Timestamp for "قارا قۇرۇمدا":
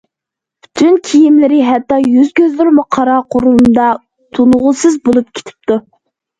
2.97-3.93